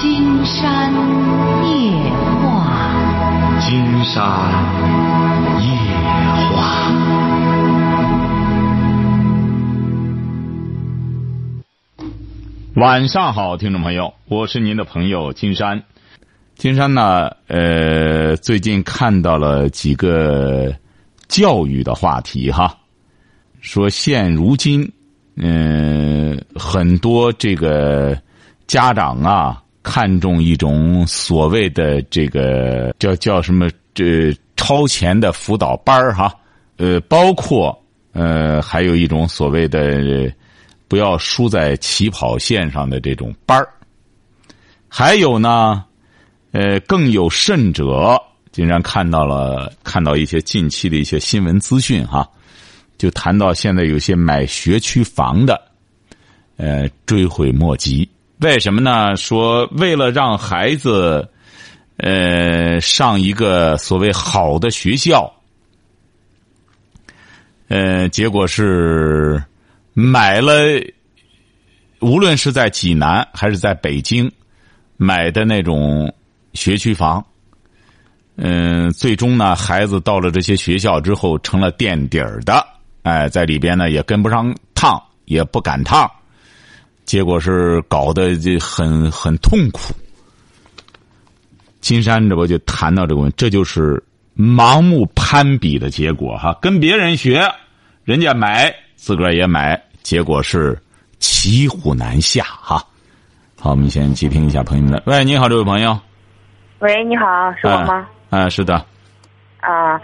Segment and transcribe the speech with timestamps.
[0.00, 0.94] 金山
[1.68, 1.92] 夜
[2.40, 4.24] 话，金山
[5.60, 5.68] 夜
[6.56, 6.90] 话。
[12.76, 15.82] 晚上好，听众朋友，我是您的朋友金山。
[16.54, 20.74] 金山呢，呃，最近看到了几个
[21.28, 22.74] 教育的话题哈，
[23.60, 24.90] 说现如今，
[25.36, 28.18] 嗯、很多这个
[28.66, 36.34] 家长啊，看重一种所谓的这个叫叫什么这超前的辅导班儿哈，
[36.76, 37.76] 呃，包括
[38.12, 40.32] 呃，还有一种所谓的
[40.88, 43.68] 不要输在起跑线上的这种班儿，
[44.88, 45.84] 还有呢。
[46.52, 52.28] 呃，更有甚者，竟然看到了看到一些近期的一些新闻资讯哈，
[52.98, 55.62] 就谈到现在有些买学区房的，
[56.56, 58.08] 呃，追悔莫及。
[58.40, 59.16] 为什么呢？
[59.16, 61.28] 说为了让孩子，
[61.98, 65.32] 呃，上一个所谓好的学校，
[67.68, 69.42] 呃，结果是
[69.92, 70.54] 买了，
[72.00, 74.30] 无论是在济南还是在北京
[74.96, 76.12] 买的那种。
[76.52, 77.24] 学区房，
[78.34, 82.66] 嗯，最终呢，孩子到了这些学校之后，成了垫底儿的，
[83.04, 86.10] 哎，在里边呢也跟不上趟，也不赶趟，
[87.10, 89.92] 结果是搞得就很很痛苦。
[91.80, 94.00] 金山这不就谈到这个问题，这就是
[94.36, 97.42] 盲目攀比的结果哈，跟别人学，
[98.04, 100.80] 人家买，自个儿也买，结果是
[101.18, 102.80] 骑虎难下哈。
[103.58, 105.98] 好，我们先接听一下朋友们的，喂，你好，这位朋友。
[106.78, 107.26] 喂，你好，
[107.60, 108.06] 是我吗？
[108.30, 108.76] 啊，是的。
[109.58, 110.00] 啊，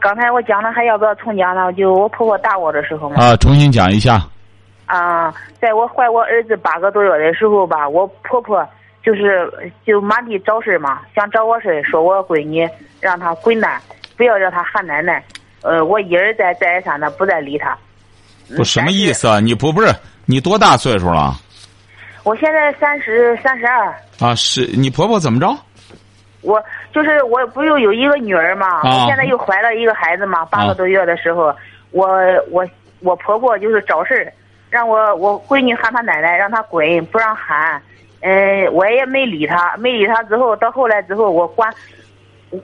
[0.00, 1.72] 刚才我讲了，还要不要重讲了？
[1.74, 3.24] 就我婆婆打我的时候嘛。
[3.24, 4.20] 啊，重新讲一下。
[4.90, 8.66] 啊，在我怀我儿子八个多月的时候吧，我婆婆
[9.04, 9.48] 就是
[9.86, 12.68] 就满地找事嘛，想找我事儿，说我闺女
[13.00, 13.80] 让她滚蛋，
[14.16, 15.22] 不要让她喊奶奶。
[15.62, 17.76] 呃，我一而再再而三的不再理她。
[18.56, 19.38] 不什么意思啊？
[19.38, 19.94] 你不不是
[20.26, 21.34] 你多大岁数了？
[22.24, 23.94] 我现在三十三十二。
[24.18, 25.46] 啊，是你婆婆怎么着？
[26.42, 26.60] 我
[26.92, 31.54] 就是我不又有一个女儿嘛，啊我现在又怀了一个孩子嘛，八个多月的时候，
[31.90, 32.08] 我
[32.50, 32.66] 我
[33.00, 34.32] 我婆婆就是找事儿，
[34.70, 37.82] 让我我闺女喊她奶奶，让她滚，不让喊，
[38.20, 41.70] 嗯、我也没理她，没理她之后，到后来之后，我关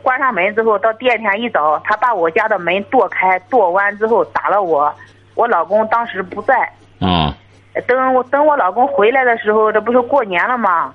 [0.02, 4.94] 关上门之后，到第二天一早，她把我家的门剁开，剁完之后打了我，
[5.34, 6.54] 我老公当时不在，
[7.00, 7.36] 啊
[7.86, 10.94] 等我等我老公回来的时候，这不是过年了吗？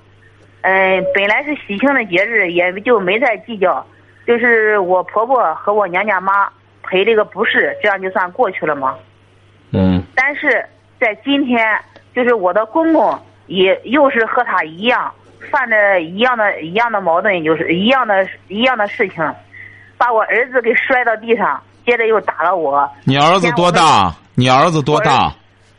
[0.61, 3.85] 嗯，本来是喜庆的节日，也就没再计较。
[4.25, 6.47] 就是我婆婆和我娘家妈
[6.83, 8.95] 赔这个不是，这样就算过去了嘛。
[9.73, 10.63] 嗯但是
[11.01, 11.67] 在今天，
[12.15, 15.11] 就是我的公公也又是和他一样，
[15.49, 19.17] 犯的一样的一样的矛盾，就是一样的一样的事情，
[19.97, 22.87] 把我儿子给摔到地上，接着又打了我。
[23.03, 24.13] 你儿子多大？
[24.35, 25.33] 你儿子多大？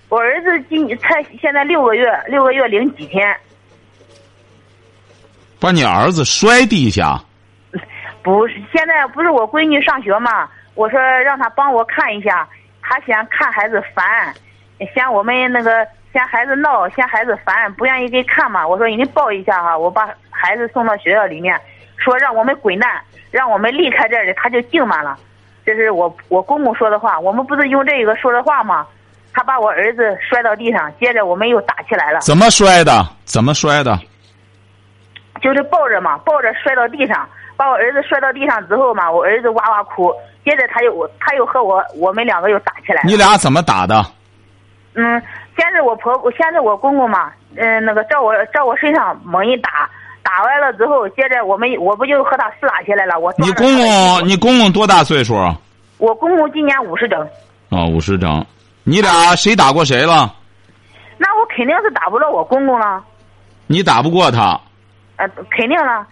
[0.09, 3.35] 我儿子今才现在六个月，六个月零几天。
[5.61, 7.17] 把你儿子摔地下？
[8.25, 10.49] 不是，现在不是我闺女上学嘛？
[10.75, 12.49] 我说让她帮我看一下，
[12.83, 14.35] 她嫌看孩子烦，
[14.95, 18.67] 嫌我们那个嫌孩子闹，嫌孩子烦，不愿意给看嘛。
[18.67, 21.59] 我说你给抱一下哈，我把孩子送到学校里面，
[21.97, 23.01] 说让我们滚蛋，
[23.31, 25.17] 让我们离开这里，他就静满了。
[25.65, 28.87] 这是我我公公说的话，我们不是用这个说的话吗？
[29.33, 33.07] 他把我儿子摔到地上，接着我们又打起来了，怎么摔的？
[33.25, 33.99] 怎么摔的？
[35.41, 37.27] 就是抱着嘛，抱着摔到地上，
[37.57, 40.13] 把我儿子摔到地上之后嘛，我儿子哇哇哭，
[40.45, 43.09] 接着他又他又和我我们两个又打起来了。
[43.09, 44.05] 你俩怎么打的？
[44.95, 45.23] 嗯，
[45.57, 49.89] 先是我婆，先是我公公嘛，嗯、那个照我照我身上猛一打，
[50.23, 53.19] 打完了之后，接着我们我不就和他撕拉起来了？
[53.19, 55.35] 我你公公，你公公多大岁数？
[55.35, 55.57] 啊，
[55.99, 57.27] 我公公今年五十整，
[57.93, 58.45] 五十整。
[58.85, 60.35] 你俩谁打过谁了？
[61.19, 63.03] 那我肯定是打不着我公公了，
[63.67, 64.61] 你打不过他。
[65.17, 66.07] 呃，肯定了。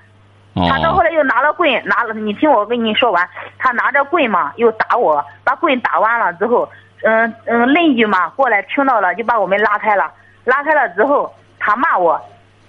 [0.55, 3.29] 他到后哦，来又拿了棍，拿了，你听我跟你说完，
[3.59, 6.69] 他拿着棍嘛，又打我，把棍打完了之后，
[7.03, 10.11] 嗯嗯，邻居嘛过来听到了，就把我们拉开了，
[10.45, 12.21] 拉开了之后，他骂我，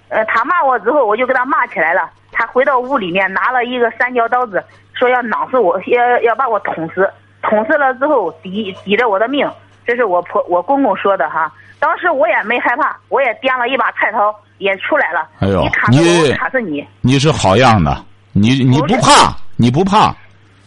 [0.08, 2.08] 呃，他骂我之后，我就跟他骂起来了。
[2.30, 4.64] 他回到屋里面拿了一个三角刀子，
[4.94, 7.08] 说要囊死我，要要把我捅死，
[7.42, 9.46] 捅死了之后抵抵着我的命，
[9.86, 11.52] 这是我婆我公公说的哈。
[11.78, 15.28] 当时我也没害怕，我也掂了一把菜刀也出来了。
[15.40, 16.86] 哎呦你砍死我，砍死你。
[17.02, 17.94] 你是好样的，
[18.32, 20.14] 你你不怕，你不怕。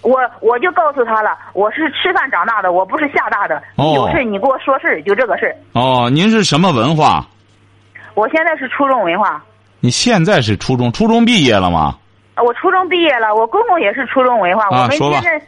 [0.05, 3.57] 我我就告诉他了，我是吃饭长大的，我不是吓大的。
[3.75, 5.55] 哦你有事你给我说事儿，就这个事儿。
[5.73, 7.25] 哦，您是什么文化？
[8.13, 9.43] 我现在是初中文化，
[9.79, 11.97] 你现在是初中，初中毕业了吗？
[12.35, 14.67] 啊我初中毕业了，我公公也是初中文化。
[14.69, 15.45] 我们啊说吧现在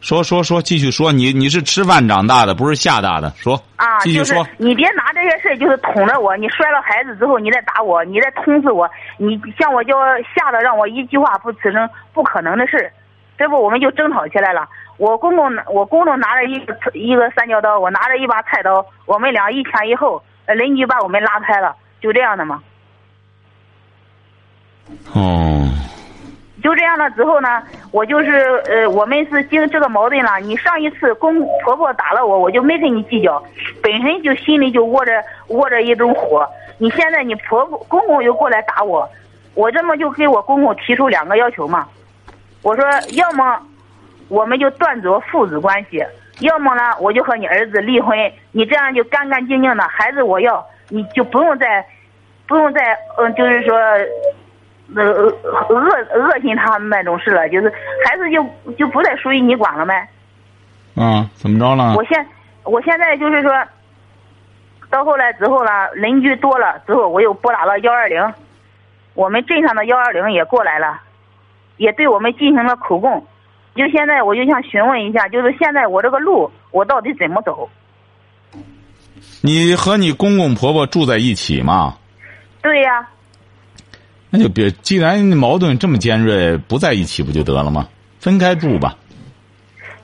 [0.00, 4.46] 说说说，继续说，你你是吃饭长大的，不是吓大的，说，啊，就是继续说。
[4.56, 9.94] 你别拿这些事儿就是捅着我，你摔了孩子之后，你再打我，你再通知我，你像我就
[10.34, 12.90] 吓得让我一句话不吱声，不可能的事儿，
[13.42, 14.68] 这不我们就争吵起来了。
[14.98, 22.62] 我公公我公公拿着一个一个三角刀，我拿着一把菜刀，我们俩一前一后，呃邻居把我们拉开了，就这样的嘛。
[25.12, 25.68] 哦，
[26.62, 27.60] 就这样了之后呢，
[27.90, 28.30] 我就是
[28.70, 30.38] 呃，我们是经这个矛盾了。
[30.38, 33.42] 你上一次公婆婆打了我，我就没跟你计较，
[33.82, 36.48] 本身就心里就窝着窝着一种火。
[36.78, 39.08] 你现在你婆婆公公又过来打我，
[39.54, 41.88] 我这么就给我公公提出两个要求嘛。
[42.62, 43.60] 我说，要么
[44.28, 46.04] 我们就断绝父子关系，
[46.40, 48.18] 要么呢，我就和你儿子离婚。
[48.52, 51.84] 你这样就干干净净的，孩子我要，你就不用再
[52.46, 53.76] 不用再嗯、就是说。
[54.94, 55.34] 呃恶
[55.70, 57.72] 恶恶心他们那种事了，就是
[58.04, 58.44] 孩子就
[58.74, 60.06] 就不再属于你管了呗。
[60.96, 61.94] 嗯，怎么着了？
[61.96, 62.26] 我现
[62.64, 63.50] 我现在就是说，
[64.90, 68.34] 到后来之后呢，邻居多了之后，我又拨打了幺二零，
[69.14, 71.00] 我们镇上的幺二零也过来了，
[71.76, 73.24] 也对我们进行了口供。
[73.74, 77.68] 就现在我就想询问一下，就是现在我这个路我到底怎么走？
[79.40, 81.96] 你和你公公婆婆住在一起吗？
[82.60, 83.08] 对呀、
[84.30, 87.88] 那就别，既然矛盾这么尖锐，不在一起不就得了吗？
[88.20, 88.94] 分开住吧。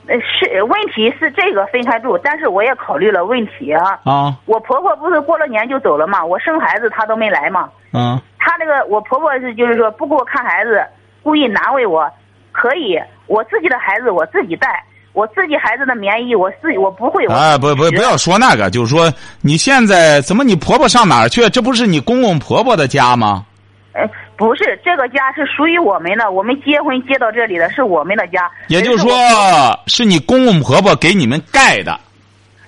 [0.07, 3.99] 呃，是问题是这个分开住，但是我也考虑了问题啊。
[4.03, 7.69] 啊，我婆婆不是过了年就走了嘛，我生孩子她都没来嘛。
[7.93, 10.83] 嗯，她那个我婆婆是就是说不给我看孩子，
[11.23, 12.09] 故意难为我。
[12.51, 14.83] 可以，我自己的孩子我自己带，
[15.13, 17.25] 我自己孩子的棉衣我自己我不会。
[17.27, 19.11] 我哎，不不不要说那个，就是说
[19.41, 21.47] 你现在怎么你婆婆上哪儿去？
[21.49, 23.45] 这不是你公公婆婆的家吗？
[23.93, 24.05] 呃，
[24.35, 28.49] 不是这个家是属于我们的，我们结婚接到这里的是我们的家。
[28.67, 29.11] 也就是说，
[29.87, 31.97] 是你公公婆婆给你们盖的。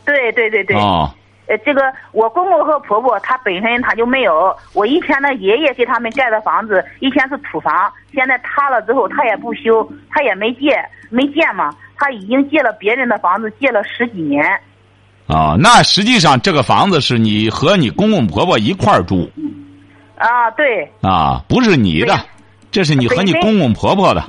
[0.05, 0.77] 对对对对。
[0.77, 1.11] 哦，
[1.51, 1.81] 呃，这个
[2.13, 14.41] 我公公和婆婆他本身他就没有，我以前的爷爷给他们盖的房子，以前是土房，现在塌了之后他也不修，他也没建，没建嘛，他已经借了别人的房子，借了十几年。
[15.27, 19.29] 啊，那实际上这个房子是你和你公公婆婆一块儿住
[20.17, 22.17] 啊，对，啊，不是你的，
[22.71, 24.23] 这是你和你公公婆婆的。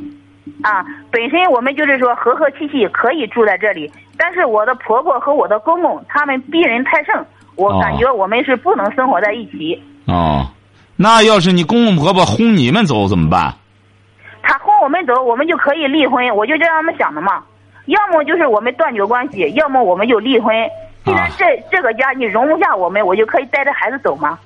[0.63, 7.15] 啊，本身我们就是说和和气气可以住在这里，但是我的婆婆和我的公公他们逼人太甚，
[7.57, 9.83] 我哦感觉我们是不能生活在一起。
[10.07, 10.47] 哦，
[10.97, 13.55] 那要是你公公婆婆轰你们走怎么办？
[14.43, 17.43] 他轰我们走，我们就可以离婚，我就这样么想的嘛。
[17.87, 20.55] 要么就是我们断绝关系，要么我们就离婚。
[21.05, 24.39] 既然啊这、这个家你容不下我们，我就可以带着孩子走嘛。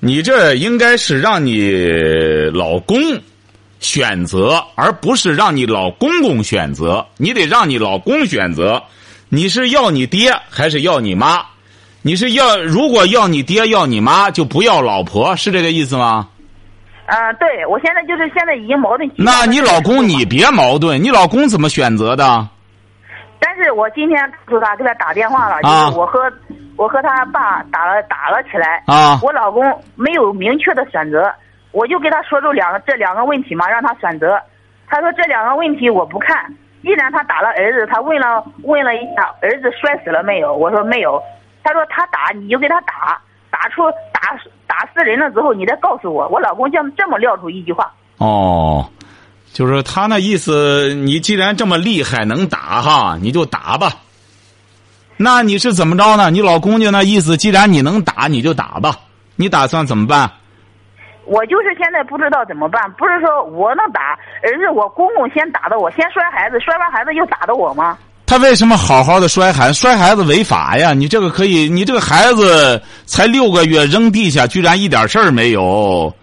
[0.00, 1.72] 你这应该是让你
[2.52, 2.96] 老公
[3.80, 7.06] 选择，而不是让你老公公选择。
[7.16, 8.82] 你得让你老公选择，
[9.28, 11.40] 你是要你爹还是要你妈？
[12.02, 16.28] 你是要如果要你爹要你妈，就不要老婆，是这个意思吗？
[17.06, 19.10] 啊、对，我现在就是现在已经矛盾。
[19.16, 22.46] 那你老公你别矛盾，你老公怎么选择的？
[23.40, 26.20] 但是我今天给他给他打电话了，啊就是我和
[26.76, 28.82] 我和他爸打了打了起来。
[28.86, 29.64] 啊我老公
[29.94, 31.32] 没有明确的选择，
[31.72, 34.40] 我就给他说出两个这两个问题嘛，让他选择。
[34.86, 36.52] 他说这两个问题我不看，
[36.82, 41.22] 既然他打了儿子，他问了问了一下儿子摔死了没有，我说没有。
[41.62, 44.34] 他说他打你就给他打，打出打
[44.66, 46.26] 打死人了之后你再告诉我。
[46.28, 47.92] 我老公就这么撂出一句话。
[48.16, 48.88] 哦，
[49.52, 53.92] 就是他那意思，你既然这么厉害能打哈，你就打吧。
[55.18, 56.30] 那你是怎么着呢？
[56.30, 58.94] 你老公就那意思，既然你能打，你就打吧。
[59.36, 60.30] 你打算怎么办？
[61.28, 67.98] 我就是现在不知道怎么办，不是说我能打，而是我公公先打的我，先摔孩子，摔完孩子又打的我吗？
[68.26, 69.74] 他为什么好好的摔孩子？
[69.74, 70.92] 摔孩子违法呀！
[70.92, 76.14] 你这个可以，你这个孩子才六个月扔地下，居然一点事儿没有，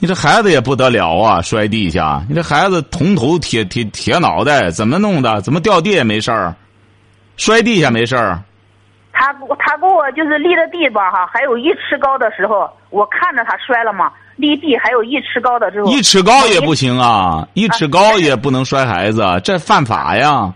[0.00, 1.40] 你这孩子也不得了啊！
[1.40, 5.40] 摔地下，你这孩子铜头铁铁铁脑袋，怎么弄的？
[5.40, 6.54] 怎么掉地也没事儿，
[7.36, 8.40] 摔地下没事儿？
[9.12, 17.46] 他他给我就是立的地吧哈，还有一尺高的时候，我看着他摔了嘛，立地还有一尺高的时候，一尺高也不行啊！
[17.54, 20.50] 一尺高也不能摔孩子，这犯法呀！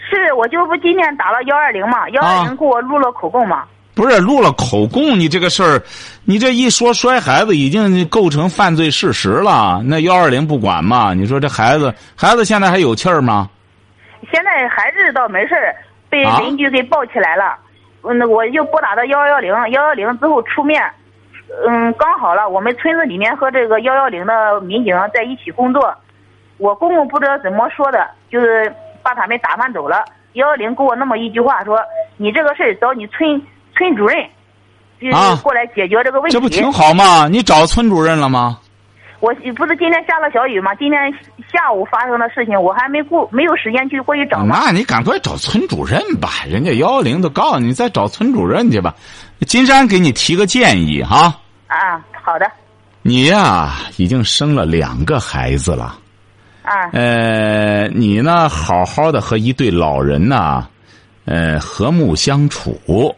[0.00, 3.64] 是我就不今天打了幺二零嘛，幺二零给我录了口供嘛。
[3.94, 5.80] 不是录了口供，你这个事儿，
[6.24, 11.14] 你这一说摔孩子已经构成犯罪事实了，那幺二零不管嘛？
[11.14, 13.48] 你说这孩子，孩子现在还有气儿吗？
[14.32, 15.76] 现在孩子倒没事儿，
[16.08, 17.56] 被啊邻居给抱起来了。
[18.02, 20.82] 嗯，我就拨打的幺幺零，幺幺零之后出面，
[21.66, 25.94] 嗯，刚好了，我们村子里面和这个幺幺零的民警在一起工作，
[26.58, 30.04] 我公公不知道怎么说的，就是把他们打发走了。
[30.32, 31.78] 幺幺零给我那么一句话说
[32.18, 33.40] ：“你这个事儿找你村
[33.76, 34.18] 村主任，
[35.00, 37.28] 就是过来解决这个问题。”这不挺好吗？
[37.28, 38.58] 你找村主任了吗？
[39.20, 40.74] 我不是今天下了小雨吗？
[40.74, 41.00] 今天
[41.50, 44.42] 下午发生的事情，我还没顾没有时间去过去找。
[44.42, 48.94] 那你赶快找村主任吧，人家幺幺零都告诉你，再找村主任去吧。
[49.46, 51.16] 金山给你提个建议哈。
[51.16, 52.50] 啊，好的。
[53.02, 55.98] 你呀，已经生了两个孩子了。
[56.62, 56.72] 啊。
[56.92, 60.66] 呃，你呢，好好的和一对老人呢，
[61.26, 63.14] 呃，和睦相处。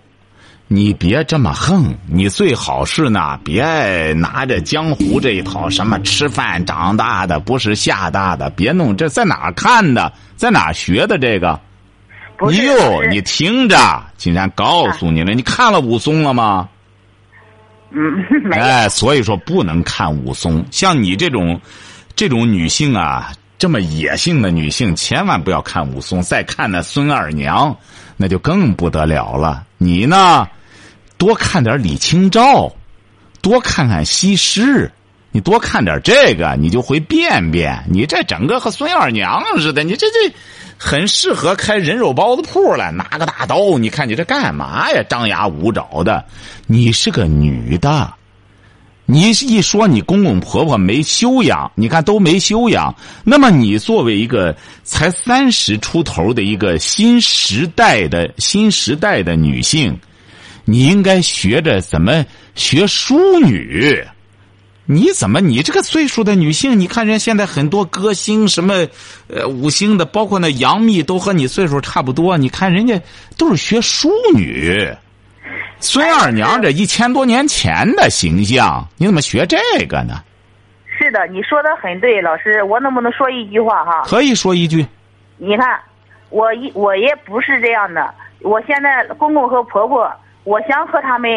[0.68, 11.60] 你别这么横，你最好是呢，别拿着江湖这一套，什么吃饭长大的不是吓大的，别弄这在哪看的，在哪学的这个？
[12.48, 16.68] 你哟，你听着，金山告诉你了，你看了武松了吗？
[17.96, 21.58] 嗯，哎，所以说不能看武松，像你这种，
[22.14, 27.74] 这种女性啊，这么野性的女性，千万不要看武松，再看那孙二娘，
[28.18, 29.64] 那就更不得了了。
[29.78, 30.46] 你呢？
[31.18, 32.70] 多看点李清照，
[33.40, 34.92] 多看看西施，
[35.36, 37.84] 你多看点这个，你就会变变。
[37.90, 40.34] 你这整个和孙二娘似的，你这这
[40.78, 42.90] 很适合开人肉包子铺了。
[42.90, 45.02] 拿个大刀，你看你这干嘛呀？
[45.06, 46.24] 张牙舞爪的。
[46.66, 48.14] 你是个女的，
[49.04, 52.94] 你一说你公公婆婆没修养，你看都没修养。
[53.22, 60.00] 那么你作为一个才三十出头的一个新时代的新时代的女性。
[60.64, 62.24] 你应该学着怎么
[62.54, 64.02] 学淑女，
[64.88, 66.78] 你怎么你这个岁数的女性？
[66.78, 68.86] 你看人现在很多歌星，什么
[69.28, 72.38] 呃五星的，包括那杨幂，都和你岁数差不多。
[72.38, 73.00] 你看人家
[73.36, 74.88] 都是学淑女，
[75.80, 80.22] 孙二娘这一千多年前的形象，你怎么学这个呢？
[80.98, 84.02] 是的，你说的很对，老师，我能不能说一句话哈？
[84.04, 84.86] 可以说一句。
[85.36, 85.78] 你看，
[86.30, 90.10] 我一我也不是这样的，我现在公公和婆婆。
[90.44, 91.28] 我想和他们，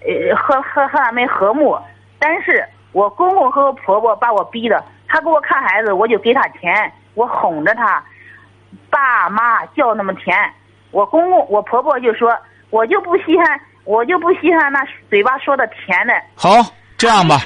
[0.00, 1.78] 呃，和和和他们和睦，
[2.18, 6.72] 但是我公公和我婆婆把我逼的，他给我看孩子，我就给他钱，
[7.14, 8.02] 我哄着他，
[8.88, 10.34] 爸妈叫那么甜，
[10.92, 12.30] 我公公我婆婆就说，
[12.70, 14.78] 我就不稀罕，我就不稀罕那
[15.10, 16.14] 嘴巴说的甜的。
[16.36, 16.64] 好，
[16.96, 17.40] 这样吧，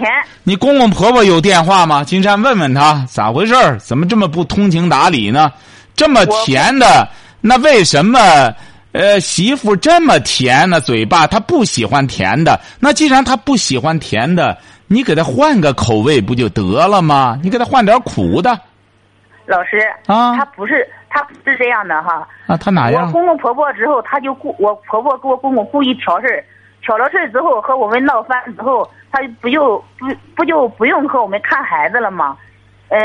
[0.45, 2.05] 你公公婆婆有电话吗？
[2.05, 5.51] 金山问问他咋回事怎么这么不通情达理呢？
[5.97, 7.09] 这么甜的，
[7.41, 8.21] 那为什么？
[8.93, 12.59] 呃，媳妇这么甜呢，嘴巴她不喜欢甜的。
[12.81, 14.57] 那既然她不喜欢甜的，
[14.89, 17.39] 你给他换个口味不就得了吗？
[17.43, 18.59] 你给他换点苦的。
[19.47, 22.27] 老师啊，他不是他不是这样的哈。
[22.47, 23.07] 啊，他哪样？
[23.07, 26.45] 我公公婆婆之后，他就故我婆婆给我公公故意挑事儿
[26.83, 32.37] 挑了事儿之后和我们闹翻之后，他不就不不就不用和我们看孩子了吗？
[32.89, 32.99] 嗯，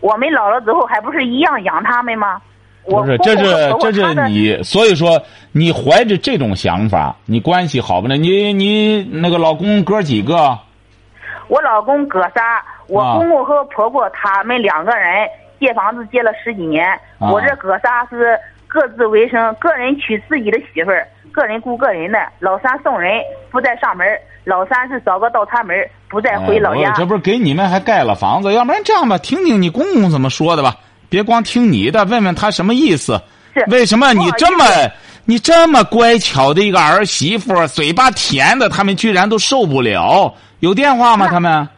[0.00, 2.40] 我们老了之后还不是一样养他们吗？
[2.84, 5.20] 不是，这是这是你，所以说
[5.52, 8.16] 你怀着这种想法，你关系好不呢？
[8.16, 10.58] 你你那个老公哥几个？
[11.48, 15.28] 我老公葛仨，我公公和婆婆他们两个人
[15.60, 22.18] 借房子借了十几年，我这葛仨是各自为生，个人娶自己的媳妇儿，个人顾个人的。
[22.40, 24.06] 老三送人不再上门，
[24.44, 25.76] 老三是找个倒插门，
[26.08, 26.90] 不再回老家。
[26.92, 28.52] 这不是给你们还盖了房子？
[28.52, 30.74] 要不然这样吧，听听你公公怎么说的吧。
[31.08, 33.20] 别光听你的，问问他什么意思？
[33.68, 34.64] 为什么你这么
[35.28, 40.32] 你这么乖巧的一个儿媳妇，嘴巴甜的，他们居然都受不了？
[40.60, 41.26] 有电话吗？
[41.26, 41.68] 他们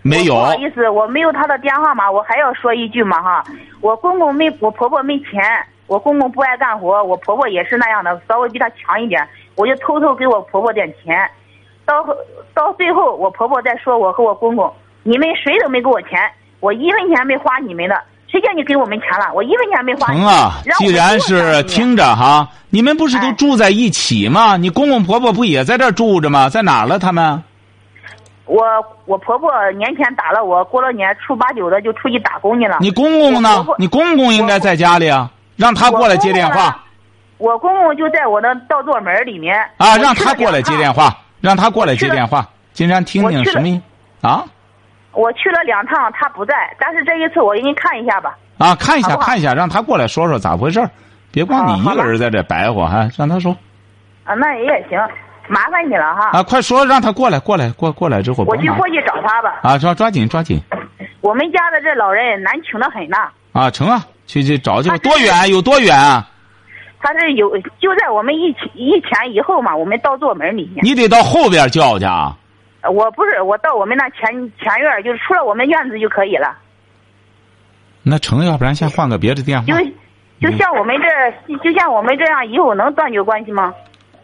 [0.00, 0.34] 没有。
[0.34, 2.08] 不好意思，我没有他的电话嘛。
[2.08, 3.42] 我还要说一句嘛哈，
[3.80, 5.42] 我公公没，我婆婆没钱，
[5.88, 11.28] 我公公不爱干活，我婆婆也是那样的，稍微比他强一点，我就偷偷给我婆婆点钱。
[11.84, 12.06] 到
[12.54, 14.72] 到最后，我婆婆再说我和我公公，
[15.02, 18.00] 你们谁都没给我钱，我一分钱没花你们的。
[18.34, 19.32] 谁叫你给我们钱了？
[19.32, 20.08] 我一分钱没花。
[20.08, 20.54] 成啊！
[20.78, 24.56] 既然是听着哈，你们不是都住在一起吗？
[24.56, 26.48] 你公公婆婆不也在这住着吗？
[26.48, 26.98] 在哪儿了？
[26.98, 27.40] 他们？
[28.46, 28.64] 我
[29.04, 32.78] 我婆婆年前打了我，过了年初八九的就出去打工去了。
[32.80, 33.64] 你公公呢？
[33.78, 36.82] 你公公应该在家里啊，让他过来接电话。
[37.38, 39.56] 我公公就在我的倒座门里面。
[39.76, 42.44] 啊，让他过来接电话，让他过来接电话。
[42.72, 43.80] 金山听听什么意
[44.22, 44.42] 啊？
[45.14, 48.36] 我去了两趟，他不在，但是这一次我给你看一下吧。
[48.58, 50.80] 啊，看一下，看一下，让他过来说说咋回事
[51.32, 53.56] 别光你一个人在这白活哈，让他说。
[54.24, 54.98] 啊，那也行，
[55.48, 56.30] 麻烦你了哈。
[56.32, 58.44] 啊，快说，让他过来，过来，过过来之后。
[58.44, 59.60] 我去过去找他吧。
[59.62, 60.60] 啊，抓抓紧，抓紧。
[61.20, 63.28] 我们家的这老人难请的很呐。
[63.52, 64.96] 啊，成啊，去去找去吧。
[64.98, 65.50] 多远？
[65.50, 66.28] 有多远啊？
[67.00, 70.84] 他是有就在我们一一前一后嘛，我们到座门里面。
[70.84, 72.34] 你得到后边叫去啊。
[72.84, 76.54] 呃我不是，我到我们那前前院，就是出了我们院子就可以了。
[78.02, 79.74] 那成，要不然先换个别的电话就。
[80.40, 83.72] 就像我们这，就像我们这样，以后能断绝关系吗？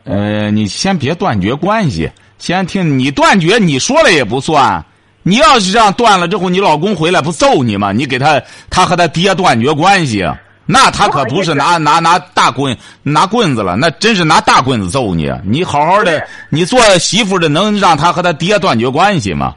[0.04, 4.84] 呃，你先别断绝关系，先听你断绝，你说了也不算。
[5.22, 7.92] 你要是这样断了之后，你老公回来不揍你吗？
[7.92, 10.22] 你给他，他和他爹断绝关系，
[10.72, 15.28] 那他可不是拿拿拿大棍拿棍子了，那真是拿大棍子揍你。
[15.44, 19.52] 你好好的，你做媳妇的能让他和他爹断绝关系吗？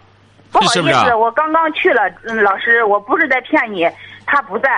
[0.52, 3.88] 不好意思，是不是啊我刚刚去了，嗯，老师，我不是在骗你，
[4.26, 4.70] 他不在。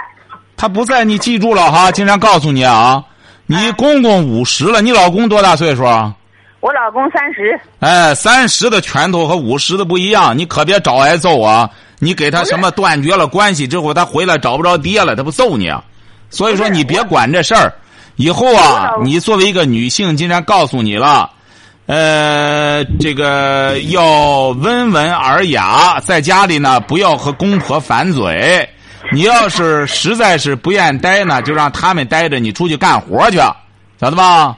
[0.57, 1.91] 他不在，你记住了哈。
[1.91, 3.03] 经常告诉你啊，
[3.45, 6.13] 你公公五十了，你老公多大岁数啊？
[6.59, 11.69] 我老公三十，哎，三十的拳头和五十的不一样，你可别找挨揍啊！
[11.99, 15.83] 你给他什么断绝了关系之后，他回来找不着爹了，他不揍你啊？
[16.29, 17.74] 所以说你别管这事儿，
[18.15, 21.29] 以后啊，你作为一个女性，经常告诉你了，
[21.86, 28.67] 呃，这个要温文尔雅，在家里呢不要和公婆反嘴。
[29.12, 33.38] 你要是实在是不愿待呢，就让他们待着，你出去干活去，
[34.00, 34.58] 晓得吧？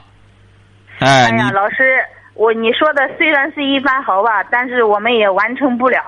[1.00, 1.98] 哎，哎呀，老师，
[2.34, 6.00] 我你说的虽然是一番好吧，但是我们也完成不了。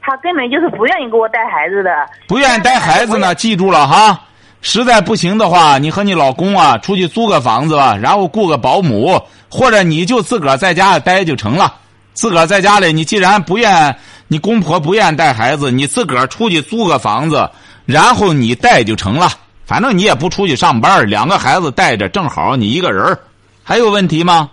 [0.00, 1.90] 他根本就是不愿意给我带孩子的。
[2.26, 4.18] 不愿意带孩子呢，记住了哈。
[4.62, 11.74] 实在不行的话，你和你老公啊出去租个房子吧，然后雇个保姆，或者你就自个儿在家里待就成了。
[12.14, 13.94] 自个儿在家里，你既然不愿，
[14.28, 17.50] 你公婆不愿带孩子，你自个儿出去租个房子，
[17.84, 19.28] 然后你带就成了。
[19.64, 23.18] 反正你也不出去上班，两个孩子带着正好，你一个人儿
[23.64, 24.48] 还有问题吗？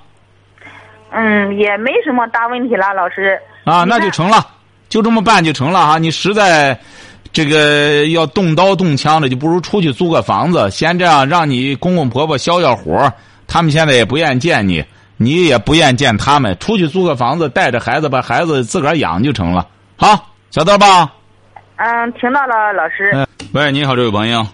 [1.11, 3.39] 嗯，也没什么大问题了，老师。
[3.65, 4.45] 啊，那就成了，
[4.87, 5.97] 就这么办就成了哈。
[5.97, 6.79] 你实在
[7.31, 13.11] 这个要动刀动枪的，就不如出去租个房子，先这样让你公公婆婆消消火。
[13.47, 14.83] 他们现在也不愿见你，
[15.17, 19.67] 你也不愿见他们，出去租个房子，带着孩子把孩子自个儿养就成了。
[19.95, 21.13] 好，晓得吧？
[21.77, 23.11] 嗯，听到了，老师。
[23.13, 24.45] 嗯，喂，你好，这位朋友，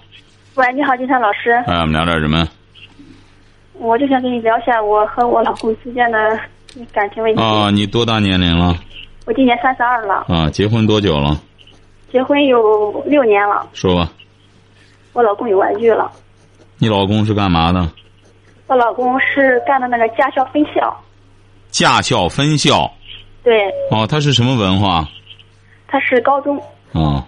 [0.56, 2.48] 喂，你好，金山老师，哎，我们聊点什么？
[3.74, 6.40] 我就想跟你聊一下我和我老公之间的
[6.94, 7.42] 感情问题。
[7.42, 8.76] 啊，你多大年龄了？
[9.26, 11.38] 我今年三十二了，啊，结婚多久了？
[12.16, 14.10] 结婚有六年了，说吧，
[15.12, 16.10] 我老公有外遇了。
[16.78, 17.92] 你老公是干嘛的？
[18.68, 20.98] 我老公是干的那个驾校分校，
[21.72, 22.90] 驾校分校。
[23.44, 25.06] 对，哦，他是什么文化？
[25.90, 26.58] 他是高中，
[26.94, 27.22] 哦，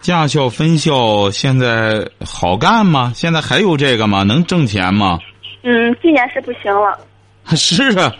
[0.00, 3.10] 驾校分校现在好干吗？
[3.16, 4.22] 现在还有这个吗？
[4.22, 5.18] 能挣钱吗？
[5.64, 6.96] 嗯，今年是不行了。
[7.56, 8.14] 是啊，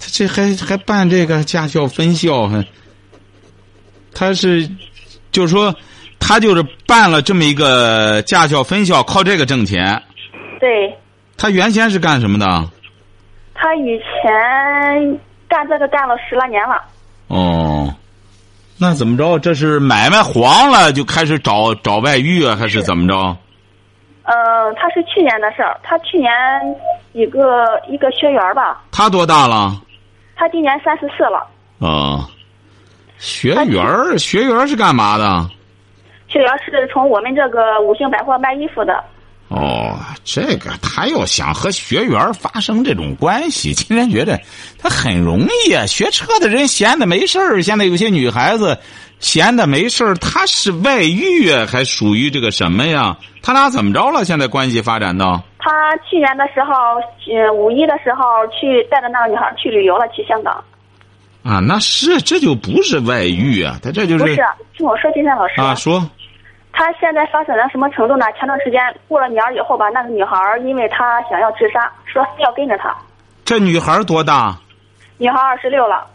[0.00, 2.66] 他这还还办这个驾校分校，还
[4.12, 4.68] 他是，
[5.38, 5.72] 就是说，
[6.18, 10.02] 他就是办了这么一个驾校分校，靠这个挣钱。
[10.58, 10.92] 对
[11.36, 12.44] 他原先是干什么的？
[13.54, 16.82] 他以前干这个干了十来年了，
[17.28, 17.94] 哦，
[18.80, 19.38] 那怎么着？
[19.38, 23.14] 这是买卖黄了就开始找找外遇啊，还是怎么着？
[24.24, 24.34] 呃，
[24.74, 26.32] 他是去年的事儿，他去年
[27.12, 29.80] 一个一个学员吧，他多大了？
[30.34, 31.46] 他今年三十四了，
[31.78, 32.26] 啊，
[33.18, 35.50] 学员儿，学员儿是干嘛的？
[36.28, 39.02] 学员是从我们这个五星百货卖衣服的。
[39.48, 44.38] 哦，这个他要想和学员儿发生这种关系，竟然觉得
[44.78, 45.86] 他很容易啊。
[45.86, 48.78] 学车的人闲的没事儿，现在有些女孩子
[49.20, 53.16] 闲的没事儿，他是外遇啊，还属于这个什么呀？
[53.42, 54.22] 他俩怎么着了？
[54.22, 55.42] 现在关系发展到？
[55.58, 57.00] 他去年的时候，
[57.34, 60.62] 呃，五一的时候去带着那个女孩去旅游了，去香港。
[61.48, 64.36] 啊，那是这就不是外遇啊，他这就是不是，
[64.76, 65.98] 听我说，金山老师，啊，说
[66.72, 68.26] 他现在发展到什么程度呢？
[68.38, 72.94] 前段时间过了年以后吧，那个女孩儿因为他想要自杀，说非要跟着他。
[73.46, 74.58] 这女孩儿多大？
[75.16, 76.06] 女孩二十六了，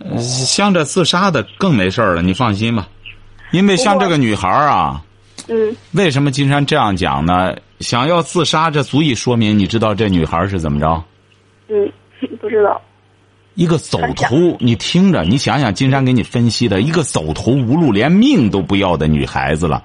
[0.00, 2.88] 呃像这自杀的更没事儿了，你放心吧，
[3.52, 5.00] 因为像这个女孩儿啊，
[5.48, 7.54] 嗯，为什么金山这样讲呢？
[7.78, 11.02] 想要自杀，这足以说明你知道这女孩儿是怎么着？
[11.68, 11.88] 嗯，
[12.42, 12.82] 不知道，
[13.54, 19.82] 一个走投，你听着，你想想，金山给你分析的一个走投无路，连命都不要的女孩子了，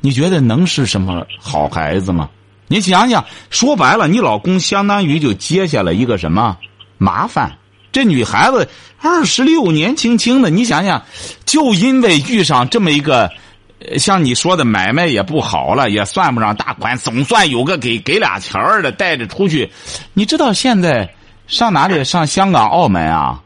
[0.00, 2.30] 你觉得能是什么好孩子吗？
[2.68, 6.56] 你想想，说白了，你老公相当于就接下了一个什么
[6.96, 7.52] 麻烦？
[7.90, 8.68] 这女孩子
[9.00, 11.02] 二十六，年轻轻的，你想想，
[11.44, 13.30] 就因为遇上这么一个，
[13.80, 19.70] 呃像你说的买卖也不好了，也算不上大款，总算有个给给俩钱儿的带着出去。
[20.12, 21.08] 你知道现在
[21.48, 22.04] 上哪里？
[22.04, 23.42] 上香港、澳门啊？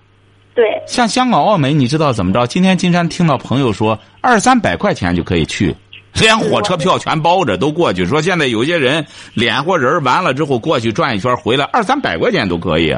[0.55, 2.47] 对，像香港、澳门，你知道怎么着？
[2.47, 5.75] 今天金山听到朋友说，二三百块钱就可以去，
[6.13, 8.05] 连火车票全包着都过去。
[8.05, 12.95] 说现在有些人脸活人完了之后过去转一圈回来，二三百块钱都可以。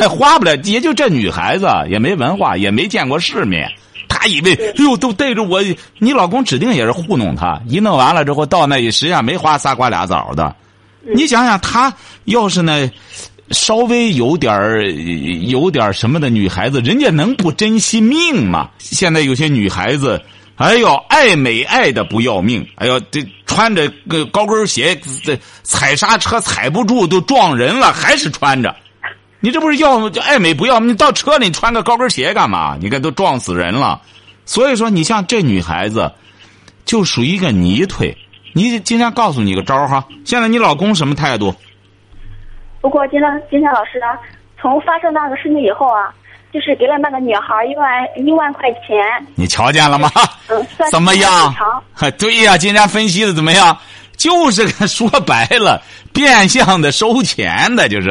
[0.00, 3.70] 还花不了，也就这女孩子也没文化，也没见过世面，
[4.08, 5.62] 他以为哎呦都带着我，
[5.98, 10.56] 你老公指定也是糊弄他，一弄完了之后到那里实际上没花仨瓜俩枣的，
[11.14, 11.92] 你想想他
[12.24, 12.90] 要是呢。
[13.52, 18.70] 稍微有点儿有点儿什么的女孩子，人家能不珍惜命吗？
[18.78, 20.20] 现在有些女孩子，
[20.56, 28.74] 哎呦，爱美爱的不要命，哎呦，这穿着个高跟鞋，这踩刹车踩不住都撞人了，还是穿着。
[29.40, 30.78] 你这不是要爱美不要？
[30.80, 32.78] 你到车里穿个高跟鞋干嘛？
[32.80, 34.00] 你看都撞死人了。
[34.46, 36.10] 所以说，你像这女孩子，
[36.84, 38.16] 就属于一个泥腿。
[38.54, 41.54] 你今天告诉你个招哈，现在你老公什么态度？
[42.82, 44.06] 不过今天今天老师呢，
[44.60, 46.12] 从发生那个事情以后啊，
[46.52, 48.98] 就是给了那个女孩一万一万块钱。
[49.36, 50.10] 你瞧见了吗？
[50.50, 51.54] 嗯， 怎么样？
[52.18, 53.74] 对呀，今天分析的怎么样？
[54.16, 55.80] 就是个说白了，
[56.12, 58.10] 变相的收钱的，就是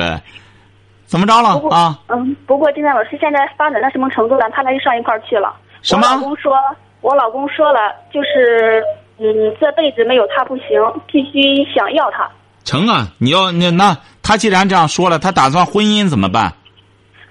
[1.05, 1.99] 怎么着了啊？
[2.07, 4.49] 嗯，不过今天老师现在发展到什么程度了？
[4.51, 5.53] 他俩又上一块儿去了。
[5.81, 6.07] 什么？
[6.07, 6.53] 我老公说，
[7.01, 7.79] 我老公说了，
[8.13, 8.81] 就是
[9.19, 9.27] 嗯，
[9.60, 10.65] 这辈子没有他不行，
[11.07, 12.29] 必须想要他。
[12.63, 13.07] 成啊！
[13.17, 16.53] 你要那那他既然这样说了，他打算婚姻怎么办？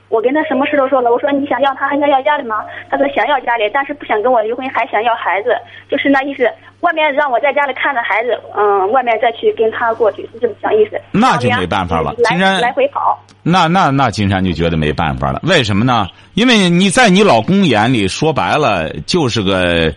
[0.08, 2.56] 我跟他什么事都说了，我说你想要他还想要家里吗？
[2.90, 5.50] 他说想要家里，但是不想跟我离婚，还想要孩子，
[5.88, 6.50] 就是那意思。
[6.80, 11.00] 外面让我在家里看着孩子，嗯，外面再去跟他过去，是这么想意思。
[11.12, 13.16] 那就没办法了，金山来回跑。
[13.44, 16.08] 那那那金山就觉得没办法了，为什么呢？
[16.34, 19.94] 因为你在你老公眼里说白了就是个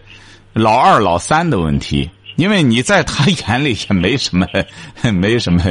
[0.54, 2.08] 老二老三的问题。
[2.36, 4.48] 因为你在他眼里也没什么，
[5.14, 5.62] 没什么，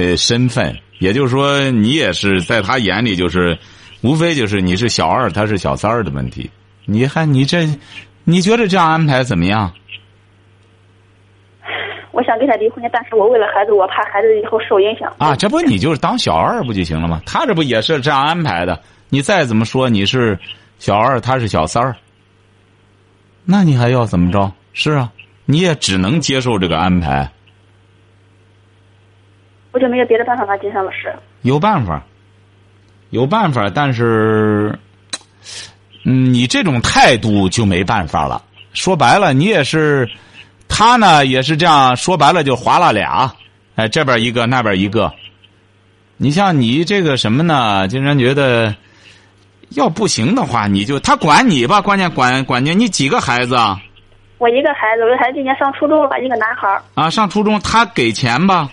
[0.00, 3.58] 呃，身份，也就是说，你也是在他眼里就是，
[4.00, 6.50] 无非就是你是小二，他是小三儿的问题。
[6.86, 7.68] 你还你这，
[8.24, 9.70] 你觉得这样安排怎么样？
[12.12, 15.12] 我想跟他离婚，但是我为了孩子，我怕孩子以后受影响。
[15.18, 17.20] 啊，这不你就是当小二不就行了吗？
[17.26, 18.80] 他这不也是这样安排的？
[19.10, 20.38] 你再怎么说你是
[20.78, 21.94] 小二，他是小三儿，
[23.44, 24.50] 那你还要怎么着？
[24.72, 25.12] 是啊。
[25.44, 27.28] 你也只能接受这个安排，
[29.72, 30.56] 我就没有别的办法吗？
[30.56, 32.02] 金山老师，有办法，
[33.10, 34.76] 有办法，但是，
[36.04, 38.42] 嗯，你这种态度就没办法了。
[38.72, 40.08] 说白了，你也是，
[40.68, 43.32] 他呢也是这样说白了就划了俩，
[43.76, 45.12] 哎，这边一个，那边一个。
[46.16, 47.88] 你像你这个什么呢？
[47.88, 48.74] 经常觉得，
[49.70, 53.80] 要不行的话，你就他管你吧，关键管管键你几个孩子啊？
[54.38, 56.82] 我一个孩子，我的孩子今年上初中了，一个男孩儿。
[56.94, 58.68] 啊，上初中他给钱吧？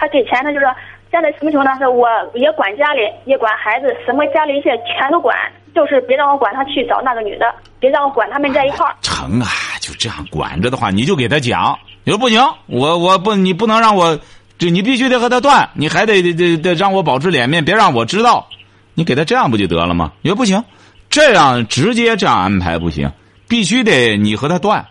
[0.00, 0.64] 他给钱，他就是
[1.10, 1.78] 现在什么情况呢？
[1.78, 5.36] 是我也管家里，也管孩子，什么家里一切全都管，
[5.74, 8.96] 就是别让我管他去找那个女的，别让我管他们在一块儿。
[9.02, 9.46] 成啊，
[9.78, 14.18] 就这样管着的话，你就给他讲，你说不行，我我不你不能让我，
[14.56, 18.46] 这你必须得和他断，你还得得得得让我保持脸面，别让我知道，
[18.94, 20.12] 你给他这样不就得了吗？
[20.22, 20.64] 你说不行，
[21.10, 23.12] 这样直接这样安排不行，
[23.46, 24.86] 必须得你和他断。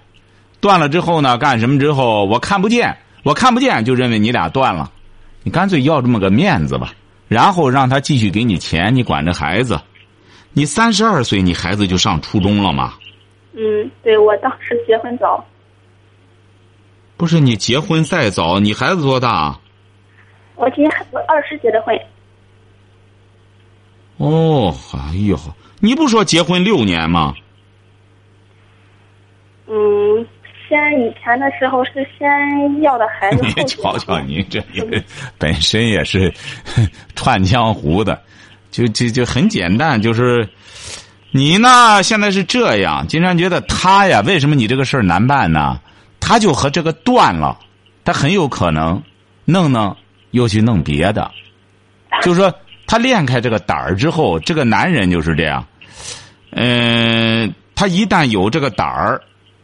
[0.62, 1.38] 断了之后呢？
[1.38, 2.26] 干什么之后？
[2.26, 4.92] 我看不见，我看不见，就认为你俩断了。
[5.44, 6.94] 你干脆要这么个面子吧，
[7.28, 9.80] 然后让他继续给你钱，你管着孩子。
[10.52, 12.96] 你三十二岁，你孩子就上初中了吗？
[13.54, 15.46] 嗯，对，我当时结婚早。
[17.18, 19.60] 不是你结婚再早，你孩子多大？
[20.56, 21.98] 我今年我二十结的婚。
[24.18, 25.38] 哦，哎呦，
[25.80, 27.34] 你不说结婚六年吗？
[29.68, 30.28] 嗯。
[30.70, 34.64] 先以前的时候是先要的孩子， 你瞧瞧您这
[35.40, 36.32] 本身也是
[37.16, 38.22] 串江湖的，
[38.70, 40.48] 就就就很简单，就是
[41.32, 45.80] 你呢现在是这样，经常觉得他呀，为什么你这个事儿难办呢？
[46.20, 47.58] 他就和这个断了，
[48.06, 49.02] 他很有可能
[49.46, 49.96] 弄弄
[50.32, 51.32] 又去弄别的，
[52.22, 52.54] 就是说
[52.86, 55.66] 他练开这个胆儿之后，这个男人就是这样，
[56.52, 59.20] 嗯，他一旦有这个胆儿。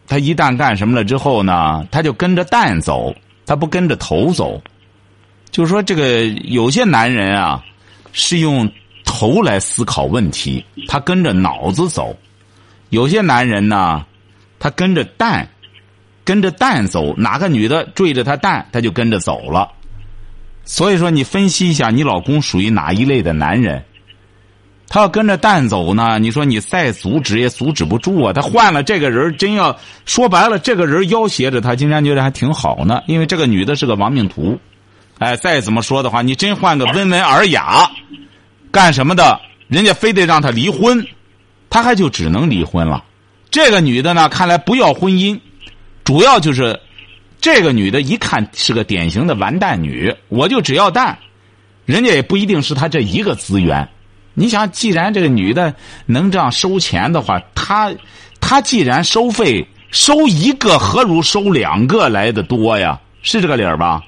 [0.07, 3.15] 他一旦干什么了之后呢，他就跟着蛋走，
[3.45, 4.61] 他不跟着头走。
[5.51, 7.63] 就是说，这个有些男人啊，
[8.11, 8.69] 是用
[9.05, 12.13] 头来思考问题，他跟着脑子走；
[12.89, 14.05] 有些男人呢，
[14.59, 15.47] 他跟着蛋，
[16.25, 19.71] 跟着蛋走，哪个女的追着他蛋，他就跟着走了。
[20.65, 23.83] 所以说，你分析一下，你老公属于哪一类的男人？
[24.95, 28.31] 他要跟着蛋走呢，你说你再阻止也阻止不住啊！
[28.31, 33.01] 他换了这个人，真要说白了，这个人要挟着他，竟然觉得还挺好呢。
[33.05, 34.57] 因为这个女的是个亡命徒，
[35.19, 37.91] 哎，再怎么说的话，你真换个温文尔雅，
[38.71, 39.37] 干什么的？
[39.67, 41.05] 人家非得让他离婚，
[41.69, 43.03] 他还就只能离婚了。
[43.51, 45.37] 这个女的呢，看来不要婚姻，
[46.05, 46.79] 主要就是
[47.41, 51.19] 这个女的一看是个典型的完蛋女，我就只要蛋，
[51.83, 53.85] 人家也不一定是他这一个资源。
[54.35, 55.73] 你想，既然这个女的
[56.05, 57.91] 能这样收钱的话，她
[58.39, 62.99] 她既然收费收一个，何如收两个来的多呀？
[63.23, 64.03] 是这个理儿吧？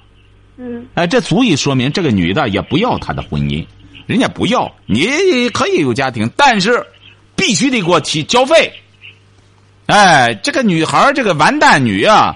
[0.57, 3.65] 嗯哎，这足以说明这个女的也不要他的婚姻，
[4.05, 6.85] 人家不要，你可以有家庭，但是
[7.35, 8.71] 必须得给我提交费。
[9.85, 12.35] 哎，这个女孩儿这个完蛋女啊，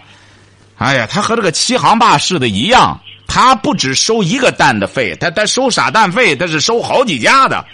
[0.77, 7.65] 哎呀，她和这个欺行霸市的一样，她不只收一个蛋的费，她她收傻蛋费，她是收好几家的。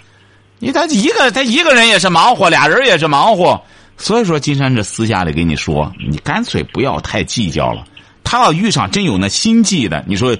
[0.58, 3.60] 你他一个他一个人也是忙活，俩人也是忙活，
[3.96, 7.84] 所以说金山这私下里给你说，你干脆不要太计较了。
[8.24, 10.36] 他要遇上真有那心计的，你说，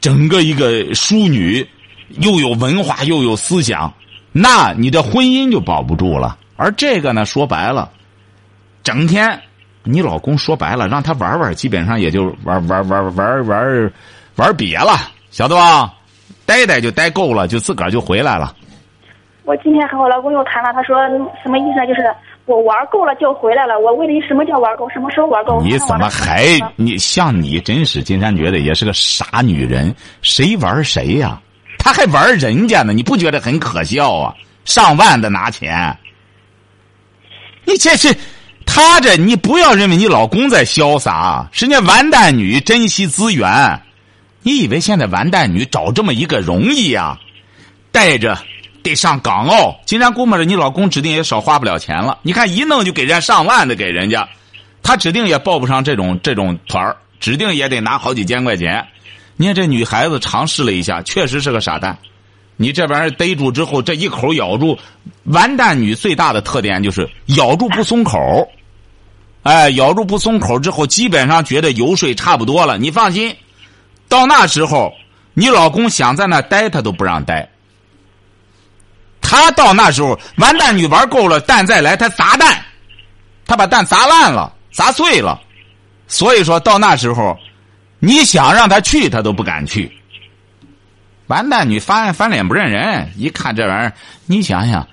[0.00, 1.64] 整个一个淑女，
[2.20, 3.92] 又有文化又有思想，
[4.32, 6.36] 那你的婚姻就保不住了。
[6.56, 7.90] 而这个呢，说白了，
[8.82, 9.40] 整天
[9.84, 13.92] 你老公说白了让他玩玩，基本上也就玩玩玩玩玩
[14.34, 14.98] 玩别了，
[15.30, 15.94] 晓得吧？
[16.44, 18.56] 待待就待够了，就自个儿就回来了。
[19.48, 20.98] 我今天和我老公又谈了，他说
[21.42, 21.86] 什么意思呢？
[21.86, 22.02] 就是
[22.44, 23.80] 我玩够了就回来了。
[23.80, 24.86] 我问你什么叫玩够？
[24.90, 25.58] 什么时候玩够？
[25.62, 26.44] 你怎么还
[26.76, 31.40] 你像你真是金山觉得也是个傻女人，谁玩谁呀？
[31.78, 34.34] 他还玩人家呢，你不觉得很可笑啊？
[34.66, 35.96] 上万的拿钱，
[37.64, 38.14] 你这是
[38.66, 43.80] 他这你不要认为你老公在潇洒，人家完蛋女珍惜资源，
[44.42, 47.18] 你以为现在完蛋女找这么一个容易呀？
[47.90, 48.36] 带着。
[48.88, 52.18] 得上港澳，金山估摸着你老公指定也少花不了钱了。
[52.22, 54.28] 你看一弄就给人家上万的给人家，
[54.82, 58.86] 他指定也报不上这种这种团儿，指定也得拿好几千块钱。
[59.36, 61.96] 你看这女孩子尝试了一下，确实是个傻蛋。
[62.56, 64.76] 你这玩意儿逮住之后，这一口咬住，
[65.24, 68.48] 完蛋女最大的特点就是咬住不松口。
[69.44, 72.76] 哎，咬住不松口之后，基本上觉得游说差不多了。
[72.76, 73.36] 你放心，
[74.08, 74.92] 到那时候，
[75.34, 77.48] 你老公想在那待，他都不让待。
[79.28, 82.64] 他到那时候，完蛋女玩够了，蛋再来，他砸蛋，
[83.46, 85.38] 他把蛋砸烂了，砸碎了。
[86.06, 87.38] 所以说到那时候，
[87.98, 89.92] 你想让他去，他都不敢去。
[91.26, 93.92] 完蛋女翻翻脸不认人，一看这玩意儿，
[94.24, 94.88] 你想想，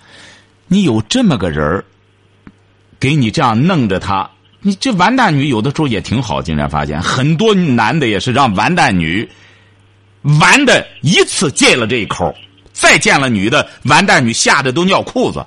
[0.67, 1.81] 你有这么个人
[2.99, 6.41] 给你这样弄着他，你这完蛋女有的时候也挺好。
[6.41, 9.29] 竟然发现很多男的也是让完蛋女
[10.41, 12.35] 玩的一次戒了这一口。
[12.75, 15.43] 再见了女的，完蛋女吓得都尿裤子。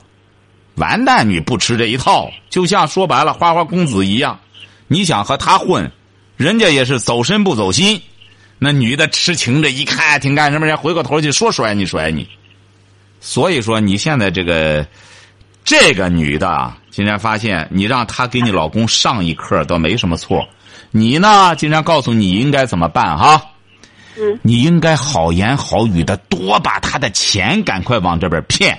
[0.76, 4.40] 完蛋女不吃这一套，就像说白了花花公子一样。
[4.86, 5.92] 你想和他混，
[6.38, 8.00] 人家也是走身不走心。
[8.58, 12.26] 那女的痴情着，一看挺干什么，人回过头去说甩你甩你。
[13.20, 14.86] 所以说你现在这个
[15.64, 20.48] 这个女的，竟然发现你让她给你老公上一课倒没什么错。
[20.92, 23.44] 你呢，竟然告诉你应该怎么办哈？
[24.42, 28.78] 你应该好言好语的，多把他的钱赶快往这边骗，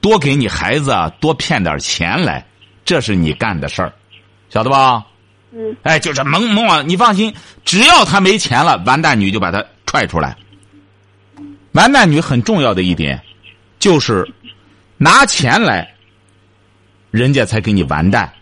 [0.00, 2.46] 多给你孩子多骗点钱来，
[2.84, 3.92] 这是你干的事儿，
[4.50, 5.04] 晓得吧？
[5.52, 5.76] 嗯。
[5.82, 6.82] 哎，就是蒙蒙啊！
[6.82, 7.34] 你放心，
[7.64, 10.36] 只要他没钱了，完蛋女就把他踹出来。
[11.72, 13.20] 完蛋女很重要的一点，
[13.78, 14.28] 就是
[14.96, 15.94] 拿钱来，
[17.10, 18.32] 人家才给你完蛋。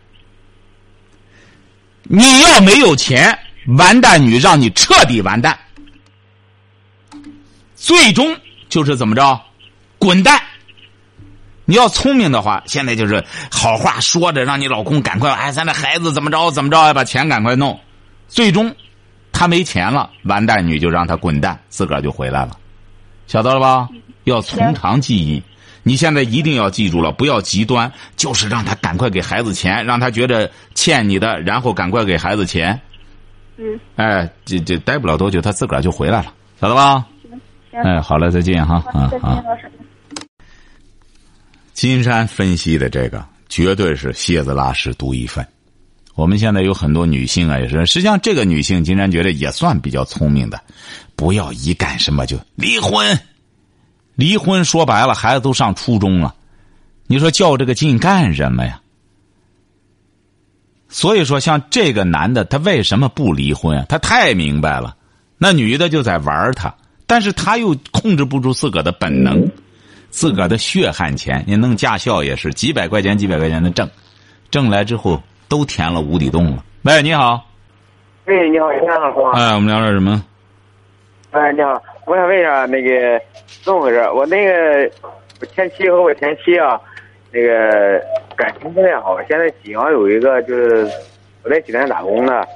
[2.03, 3.39] 你要没有钱，
[3.79, 5.59] 完蛋女让你彻底完蛋。
[7.83, 8.37] 最终
[8.69, 9.41] 就是怎么着，
[9.99, 10.41] 滚蛋！
[11.65, 17.81] 你要聪明的话，现在就是好话说着，让你老公赶快哎，咱这孩子怎么着怎么着，把钱赶快弄。
[18.29, 18.73] 最终
[19.33, 22.57] 他没钱了，完蛋女就让他滚蛋，自个儿就回来了，
[23.27, 23.89] 晓得了吧？
[24.25, 25.43] 要从长计议。
[25.83, 32.81] 你现在一定要记住了，不要极端，就是让他赶快给孩子钱，让他觉得欠你的，然后赶快给孩子钱。
[33.57, 33.81] 嗯。
[33.97, 37.05] 哎，这这待不了多久，他自个儿就回来了，晓得吧？
[37.73, 39.43] 哎，好了，再见哈啊啊！
[41.73, 45.47] 金山分析的这个绝对是蝎子拉屎独一份。
[46.15, 50.61] 我们现在有很多女性啊，也是，实际上这个女性金山觉得也算比较聪明的，
[51.17, 53.19] 不要一干什么就离婚。
[54.15, 56.35] 离婚说白了，孩子都上初中了，
[57.07, 58.79] 你说较这个劲干什么呀？
[60.91, 63.87] 所以说，像这个男的，他为什么不离婚啊？
[63.89, 64.95] 他太明白了，
[65.39, 66.75] 那女的就在玩他。
[67.13, 69.47] 但是他又控制不住自个儿的本能，
[70.09, 73.87] 自个儿的血汗钱，你弄驾校也是几百块钱、几百块钱的挣，
[74.51, 76.65] 挣来之后都填了无底洞了。
[76.85, 77.47] 喂，你好。
[78.25, 80.25] 喂，你好，你好，哎，我们聊点什么？
[81.33, 83.21] 哎，你好，我想问一下，那个
[83.63, 83.99] 怎么回事？
[84.13, 84.91] 我那个
[85.39, 86.81] 我前妻和我前妻啊，
[87.31, 88.03] 那个
[88.35, 90.91] 感情不太好，现在济阳有一个就是
[91.43, 92.49] 我在济南打工的。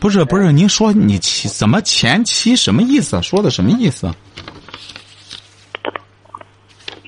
[0.00, 3.20] 不是不是，您说你妻怎么前妻什么意思？
[3.22, 4.08] 说的什么意思？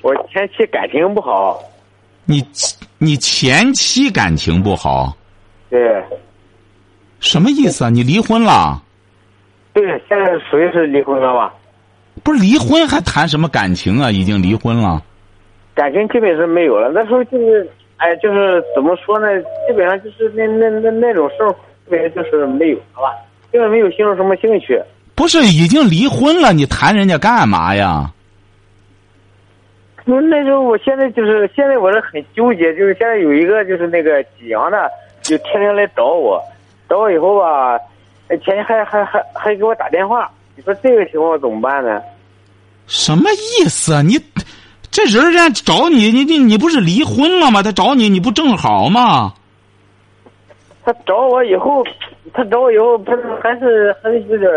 [0.01, 1.61] 我前妻感情不好。
[2.25, 2.43] 你
[2.97, 5.15] 你前妻感情不好？
[5.69, 5.79] 对。
[7.19, 7.89] 什么意思啊？
[7.89, 8.81] 你离婚了？
[9.73, 11.53] 对，现在属于是离婚了吧？
[12.23, 14.11] 不是离婚还谈什么感情啊？
[14.11, 15.01] 已经离婚了。
[15.73, 16.89] 感情基本是没有了。
[16.89, 19.27] 那时候就是，哎，就是怎么说呢？
[19.67, 21.55] 基本上就是那那那那种事儿，
[21.91, 23.13] 基本就是没有了吧？
[23.51, 24.81] 根本没有形成什么兴趣。
[25.13, 26.53] 不是已经离婚了？
[26.53, 28.09] 你谈人家干嘛呀？
[30.05, 32.73] 那那时候，我现在就是现在，我是很纠结。
[32.75, 34.89] 就是现在有一个就是那个济阳的，
[35.21, 36.41] 就天天来找我，
[36.89, 37.77] 找我以后吧，
[38.29, 40.31] 前天还还还还给我打电话。
[40.55, 42.01] 你说这个情况怎么办呢？
[42.87, 44.01] 什么意思啊？
[44.01, 44.17] 你
[44.89, 47.61] 这人人家找你，你你你不是离婚了吗？
[47.61, 49.33] 他找你，你不正好吗？
[50.83, 51.83] 他找我以后，
[52.33, 54.49] 他找我以后，不是还是还是有点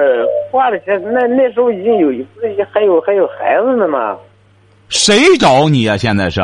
[0.51, 1.01] 花了钱。
[1.13, 4.17] 那那时候已经有不是还有还有孩子呢吗？
[4.89, 5.97] 谁找你啊？
[5.97, 6.41] 现在是？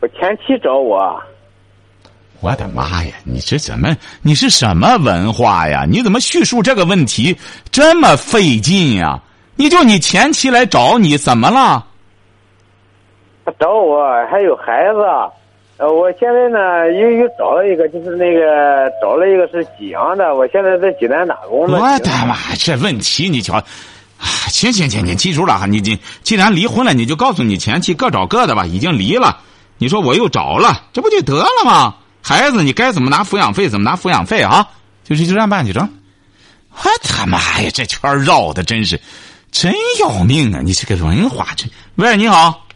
[0.00, 1.20] 我前妻找我。
[2.40, 3.14] 我的妈呀！
[3.24, 3.96] 你这怎么？
[4.22, 5.84] 你是什么文化呀？
[5.88, 7.36] 你怎么叙述这个问题
[7.72, 9.20] 这么费劲呀？
[9.56, 11.84] 你就你前妻来找你，怎么了？
[13.44, 15.00] 他找我还有孩子，
[15.78, 21.78] 呃，我现在呢又又找了一个，就是那个找了一个是济阳的，我现在在济南打工呢。
[21.80, 22.34] 我的妈！
[22.58, 23.62] 这问题你瞧。
[24.48, 29.38] 行行行，你记住了哈，你你既然离婚了，你就告诉你前妻各找各的吧，已经离了。
[29.78, 31.94] 你说我又找了，这不就得了吗？
[32.20, 34.68] 孩子，你该怎么拿抚养费怎么拿抚养费啊？
[35.04, 35.88] 就是就这样办就成。
[36.72, 39.00] 我他妈呀，这圈绕的真是
[39.52, 40.60] 真要命啊！
[40.64, 41.66] 你这个文化这。
[41.94, 42.66] 喂，你好。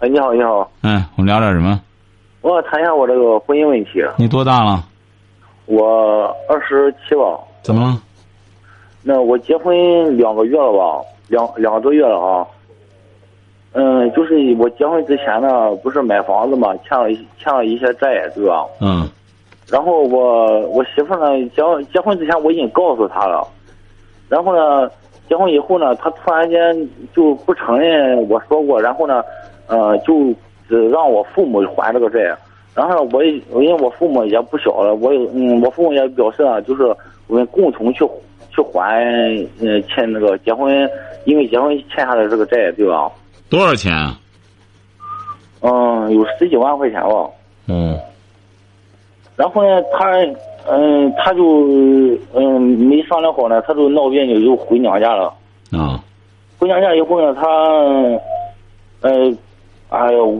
[0.00, 0.70] 哎，你好，你好。
[0.82, 1.80] 嗯，我们聊点什么？
[2.40, 4.02] 我要谈一下我这个婚姻问题。
[4.16, 4.84] 你多大了？
[5.66, 7.38] 我二十七吧。
[7.62, 8.00] 怎么了？
[9.02, 12.46] 那我结婚两个月了吧，两两个多月了啊。
[13.72, 18.64] 嗯，就是我结婚之前呢，不是买房子嘛，欠了欠了一些债，对吧？
[18.80, 19.08] 嗯。
[19.68, 23.46] 然后我我媳妇呢，结结婚之前我已经告诉她了，
[24.28, 24.90] 然后呢，
[25.28, 29.22] 结婚以后呢，她突然间就不承认我说过，然后呢，
[29.66, 30.34] 呃，就
[30.68, 32.36] 只让我父母还这个债。
[32.74, 36.82] 然后我也因为我父母也不小了，我有嗯，我父母也表示啊，就是
[37.26, 38.06] 我们共同去。
[38.50, 39.04] 去还
[39.60, 40.90] 嗯欠那个结婚，
[41.24, 43.08] 因为结婚欠下的这个债，对吧？
[43.48, 43.92] 多少钱？
[45.60, 47.30] 嗯，有十几万块钱吧。
[47.68, 47.96] 嗯。
[49.36, 50.10] 然后呢，他
[50.66, 51.68] 嗯，他就
[52.34, 55.32] 嗯没商量好呢，他就闹别扭，就回娘家了。
[55.70, 56.02] 啊。
[56.58, 57.46] 回娘家以后呢，他
[59.02, 59.32] 呃，
[59.90, 60.36] 哎呦，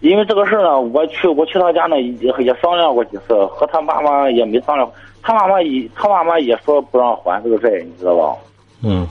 [0.00, 4.90] 因为这个事呢，我去我去他家呢也也商量过几次，和他妈妈也没商量。
[5.22, 8.36] 他妈妈也，他妈妈也说不让还这个债，你知道吧？
[8.82, 9.06] 嗯。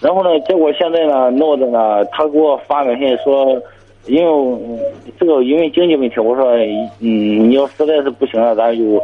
[0.00, 3.60] 然后呢，结果现在呢，闹的呢，他给我发短信说，
[4.06, 4.80] 因为
[5.18, 6.50] 这个因为经济问题，我说，
[6.98, 9.00] 嗯，你要实在是不行了，咱就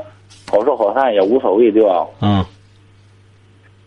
[0.51, 2.05] 好说好散也无所谓，对吧？
[2.21, 2.45] 嗯。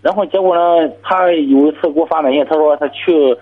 [0.02, 3.36] 然后结果呢，他有一次给我发短信，他说他去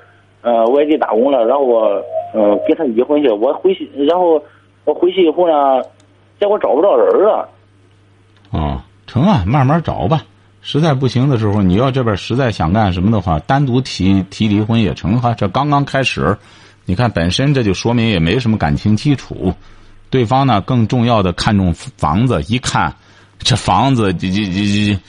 [0.45, 2.01] 呃外地打工了，然后我
[2.36, 4.39] 嗯跟他离婚去，我回去，然后
[4.86, 5.81] 我回去以后呢，
[6.39, 7.49] 结果找不着人了。
[8.51, 10.21] 啊，成啊，慢慢找吧。
[10.62, 15.34] 实在不行的时候，你要这边实在想干什么的话，单独提提离婚也成哈。
[15.34, 16.38] 这刚刚开始，
[16.86, 19.53] 你看本身这就说明也没什么感情基础。
[20.10, 22.93] 对方呢，更重要的看重房子，一看
[23.39, 24.99] 这房子这这这这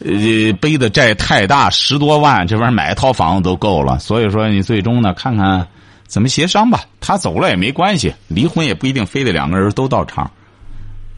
[0.00, 3.98] 呃背的债太大，十多万，这玩意买一套房子都够了。
[3.98, 5.66] 所以说，你最终呢，看看
[6.06, 6.80] 怎么协商吧。
[7.00, 10.30] 他走了也没关系，离婚也不一定非得两个人都到场。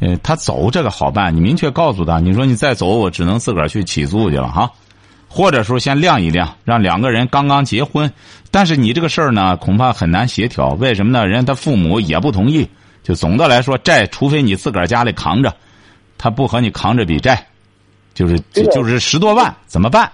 [0.00, 4.70] 呃，他走这个好办，你明确告诉他，你说你再走，我只能自个儿去起诉去了哈，
[5.26, 8.08] 或者说先晾一晾，让两个人刚刚结婚，
[8.52, 10.68] 但是你这个事儿呢，恐怕很难协调。
[10.74, 11.26] 为什么呢？
[11.26, 12.68] 人家他父母也不同意。
[13.02, 15.52] 就总的来说，债除非你自个儿家里扛着，
[16.16, 17.46] 他不和你扛这笔债，
[18.18, 18.36] 就是
[18.72, 20.10] 就是十多万，怎么办？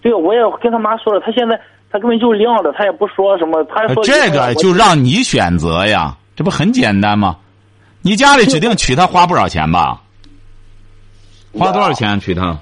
[0.00, 1.60] 对，我也跟他妈说了，他现在
[1.92, 7.36] 他根本就晾着，他也不说什么，他说这个就让你选择呀，这不很简单吗？
[8.00, 10.00] 你家里指定娶她花不少钱吧？
[11.52, 12.56] 花多少钱娶她？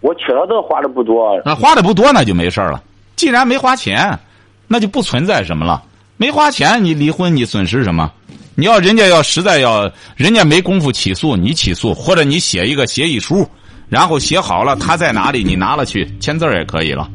[0.00, 1.40] 我娶她都花的不多。
[1.44, 2.82] 那花的不多，那就没事了。
[3.14, 4.18] 既然没花钱，
[4.66, 5.84] 那就不存在什么了。
[6.16, 8.10] 没花钱，你离婚，你损失什么？
[8.54, 13.48] 你要人家要实在要，人家没功夫起诉，你起诉，或者你写一个协议书，
[13.88, 17.08] 然后写好了，他在哪里，你拿了去签字也可以了。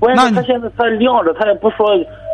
[0.00, 1.86] 那他现在他晾着，他也不说，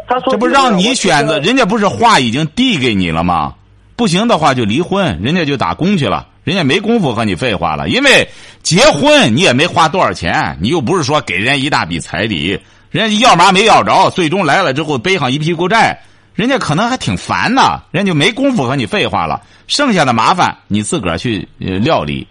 [0.09, 3.55] 他说这不让你选择，人家不是话已经递给你了吗？
[3.97, 7.89] 不行的话就离婚，人家就打工去了，人家没工夫和你废话了。
[7.89, 8.29] 因为
[8.63, 12.59] 结婚你也没花多少钱，你又不是说给人家一大笔彩礼，
[12.91, 16.01] 人家要嘛没要着，最终来了之后背上一屁股债，
[16.41, 19.43] 人家可能还挺烦呢，人家就没工夫和你废话了。
[19.67, 22.27] 剩下的麻烦你自个儿去呃料理。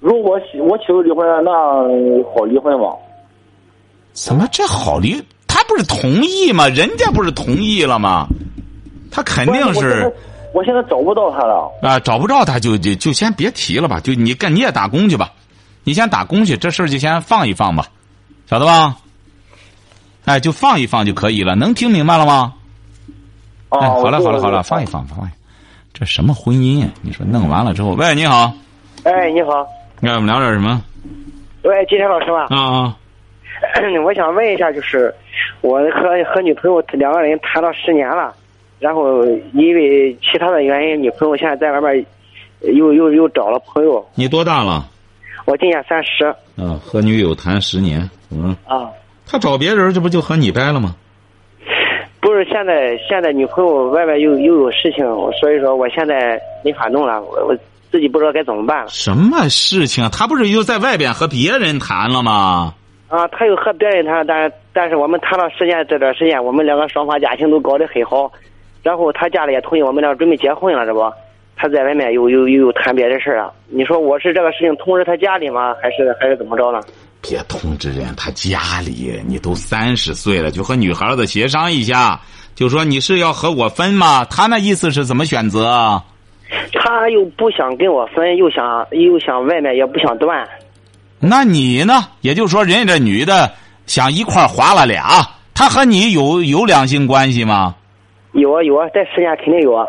[0.00, 1.52] 如果我提出离婚，那
[2.32, 2.86] 好离婚吗？
[4.14, 5.22] 怎么这好离？
[5.46, 6.66] 他不是同意吗？
[6.68, 8.26] 人家不是同意了吗？
[9.10, 10.10] 他肯定是。
[10.54, 11.70] 我现在找不到他了。
[11.82, 14.00] 啊，找不着他就就就先别提了吧。
[14.00, 15.30] 就你干你也打工去吧，
[15.82, 17.86] 你先打工去，这事儿就先放一放吧，
[18.48, 18.96] 晓得吧？
[20.24, 21.54] 哎，就放一放就可以了。
[21.54, 22.54] 能听明白了吗？
[23.74, 25.30] 哦，好了好了好了，放一放放一。
[25.92, 26.88] 这什么婚姻呀？
[27.02, 28.52] 你说弄完了之后，喂，你好。
[29.04, 29.66] 哎，你好。
[30.00, 30.82] 那我们聊点什么？
[31.62, 32.46] 喂，金山老师吧？
[32.50, 32.96] 啊啊。
[34.04, 35.14] 我想问一下，就是
[35.60, 38.34] 我和和女朋友两个人谈了十年了，
[38.78, 42.04] 然后因为其他的原因，女朋友现在在外面
[42.74, 44.04] 又又又找了朋友。
[44.14, 44.88] 你多大了？
[45.46, 46.24] 我今年三十。
[46.60, 48.56] 啊，和女友谈十年，嗯。
[48.66, 48.90] 啊。
[49.26, 50.94] 他找别人，这不就和你掰了吗？
[52.24, 55.04] 不是，现在现在女朋友外面又又有事情，
[55.38, 57.54] 所以说我现在没法弄了，我我
[57.90, 58.88] 自己不知道该怎么办了。
[58.88, 60.08] 什么事情？
[60.10, 62.72] 他不是又在外边和别人谈了吗？
[63.10, 68.32] 啊，他又和别人谈，但是但是我们谈了时间这段时间，我们两个双方家庭都搞得很好，
[68.82, 71.12] 然后他家里也同意我们俩准备结婚了，这不？
[71.56, 73.52] 他在外面又又又谈别的事啊？
[73.68, 75.76] 你说我是这个事情通知他家里吗？
[75.82, 76.80] 还是还是怎么着呢？
[77.26, 82.20] 别通知人，他家里你都三十岁了，就和女孩子协商一下，
[82.54, 84.26] 就说你是要和我分吗？
[84.26, 86.02] 他那意思是怎么选择？
[86.74, 90.46] 他又不想跟我分，又想又想外面也不想断。
[91.18, 92.08] 那你呢？
[92.20, 93.50] 也就是说，人家这女的
[93.86, 97.74] 想一块划了俩，她和你有有两性关系吗？
[98.32, 99.86] 有啊有啊，这时间肯定有啊。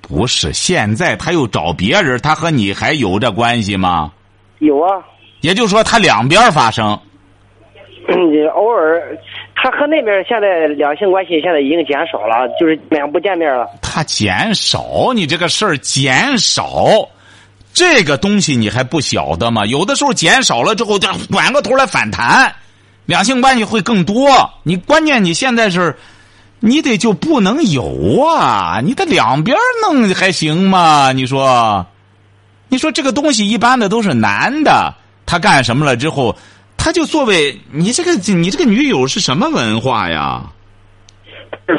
[0.00, 4.10] 不是，现在他又找别人，他和你还有这关系吗？
[4.60, 5.04] 有啊。
[5.40, 6.98] 也就是说，他两边发生。
[8.08, 9.18] 嗯，偶尔，
[9.56, 13.68] 他和那边现在两性关系现在已经减少了，就是两不见面了。
[13.82, 17.08] 他减少，你这个事儿减少，
[17.72, 19.66] 这个东西你还不晓得吗？
[19.66, 22.54] 有的时候减少了之后，再转过头来反弹，
[23.06, 24.28] 两性关系会更多。
[24.62, 25.96] 你关键你现在是，
[26.60, 28.80] 你得就不能有啊！
[28.84, 31.10] 你得两边弄还行吗？
[31.10, 31.84] 你说，
[32.68, 34.94] 你说这个东西一般的都是男的。
[35.26, 36.34] 他干什么了之后，
[36.76, 40.44] 他就作为你这个你这个女友是什么文化呀？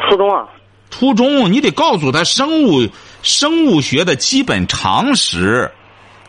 [0.08, 0.46] 初中啊。
[0.90, 2.88] 初中，你得告诉他生物
[3.22, 5.70] 生物学的基本常识。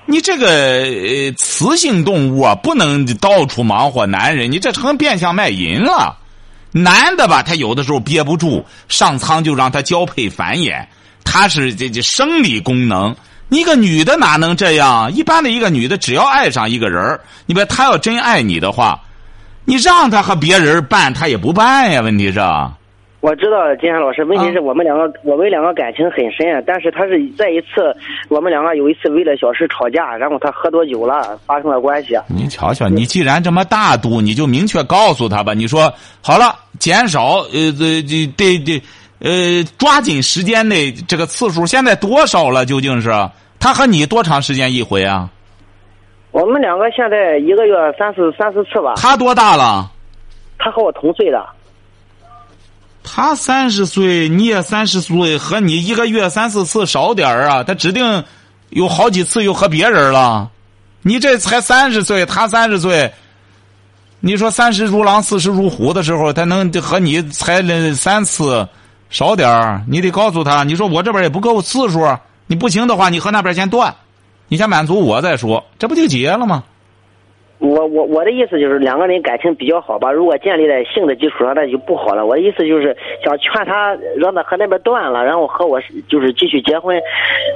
[0.05, 6.17] 你这个雌性动物啊，不能到处忙活男人，你这成变相卖淫了。
[6.71, 10.85] 男的吧，他有的时候憋不住，上苍就让他交配繁衍，
[11.23, 13.15] 他是这这生理功能。
[13.49, 15.11] 一个女的哪能这样？
[15.11, 18.99] 一般的一个女的，只要爱上一个人你别她要真爱你的话，
[19.65, 22.01] 你让她和别人办，她也不办呀。
[22.01, 22.39] 问题是，
[23.21, 27.93] 我知道金山老师，问题是我们两个，我们两个感情很深，但是他是在一次，
[28.29, 32.15] 我们两个有一次为了小事吵架，然后他喝多酒了，发生了关系。
[32.27, 35.53] 你瞧瞧，你既然这么大度，你就明确告诉他吧。
[35.53, 35.91] 你说
[36.21, 38.81] 好了，减少，呃，这这对对。
[39.19, 42.65] 呃，抓紧时间内这个次数现在多少了？
[42.65, 43.09] 究竟是
[43.59, 45.29] 他和你多长时间一回啊？
[46.31, 48.93] 我们两个现在一个月三四三四次吧。
[48.95, 49.91] 他多大了？
[50.57, 51.45] 他和我同岁的。
[53.03, 57.63] 他三十岁，你也三十岁，和你一个月三四次少点儿啊？
[57.63, 58.23] 他指定
[58.69, 60.49] 有好几次又和别人了。
[61.01, 63.11] 你这才三十岁，他三十岁，
[64.19, 67.61] 你说三十如狼，四十如虎的时候，他能和你才
[67.93, 68.65] 三次？
[69.09, 70.63] 少点儿，你得告诉他。
[70.63, 71.99] 你说我这边也不够次数，
[72.47, 73.93] 你不行的话，你和那边先断，
[74.47, 76.63] 你先满足我再说，这不就结了吗？
[77.57, 82.25] 我我我的意思就是两个人感情比较好吧，如果建立在性的基础上，那就不好了。
[82.25, 86.97] 我的意思就是想劝他，让他和那边断了，然后和我就是继续结婚。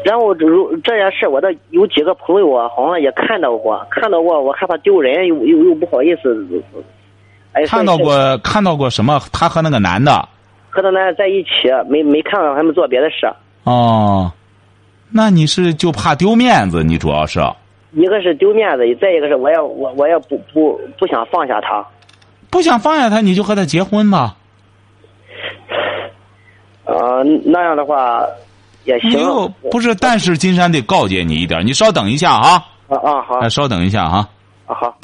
[0.03, 6.45] 然后如这件事，我的有几个朋友啊，好像也看到过，看到过，我害怕丢人，又又又不好意思。
[7.53, 9.21] 哎，看到过看到过什么？
[9.31, 10.27] 他和那个男的。
[10.73, 13.31] 和他男的在一起，没没看到他们做别的事。
[13.63, 14.31] 哦，
[15.11, 16.83] 那你是就怕丢面子？
[16.83, 17.39] 你主要是？
[17.91, 21.85] 一个是丢面子，再一个是我也我我也不不不想放下他。
[22.49, 24.35] 不想放下他，你就和他结婚吧。
[26.85, 28.25] 呃，那样的话
[28.85, 29.11] 也行。
[29.69, 32.65] 不是，但是金山得告诫你一点，你稍等一下啊。
[32.87, 33.47] 啊啊好。
[33.47, 34.27] 稍等一下啊。
[34.65, 34.97] 啊好。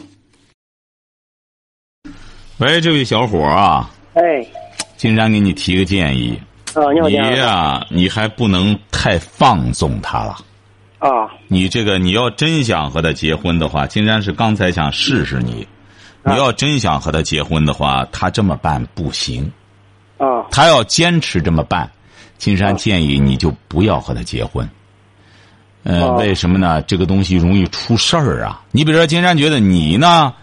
[2.58, 3.88] 喂，这位小伙啊。
[4.16, 4.44] 哎。
[5.00, 6.38] 金山给你提个建议，
[6.74, 10.36] 啊，你好，你呀，你还不能太放纵他了，
[10.98, 15.66] 啊，你这个你要真想和他结婚的话，金山是刚才想试试你，
[16.26, 19.50] 你要真想和他结婚的话，他这么办不行。
[20.18, 20.44] 啊。
[20.52, 21.90] 他要坚持这么办，
[22.38, 24.70] 金山建议你就不要和他结婚。
[25.84, 26.82] 呃，哦为什么呢？
[26.82, 28.62] 这个东西容易出事儿啊！
[28.72, 30.34] 你比如说，金山觉得你呢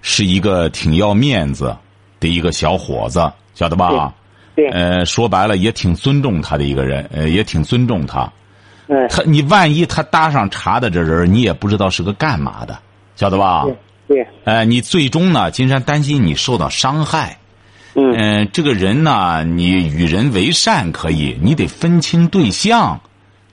[0.00, 1.76] 是一个挺要面子
[2.18, 4.12] 的一个小伙子，晓得吧？
[4.54, 8.30] 对，呃，说白了也挺尊重他的一个人，呃，也挺尊重他。
[8.86, 12.78] 嗯他，你万一他搭上茬的这人，你也不知道是个干嘛的，
[13.16, 13.64] 晓得吧？
[13.64, 13.76] 对
[14.06, 17.38] 对，呃，你最终呢，金山担心你受到伤害。
[17.94, 23.00] 嗯嗯、这个人呢，你与人为善可以，你得分清对象，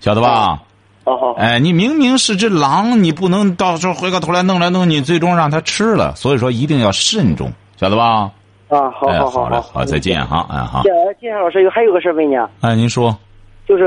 [0.01, 0.61] 晓得吧？
[1.05, 6.13] 好好哎、你明明是只狼，你不能到时候回过头来弄来弄去，最终让他吃了。
[6.15, 8.31] 所以说一定要慎重，晓得吧？
[8.73, 10.81] 啊，好好，好好嘞，好，再见哈，哎好。
[10.83, 13.15] 金金山老师有还有个事儿问你啊，哎，您说，
[13.67, 13.85] 就是